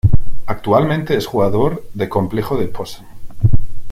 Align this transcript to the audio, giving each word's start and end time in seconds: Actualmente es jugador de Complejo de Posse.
Actualmente 0.47 1.15
es 1.15 1.27
jugador 1.27 1.85
de 1.93 2.09
Complejo 2.09 2.57
de 2.57 2.65
Posse. 2.65 3.03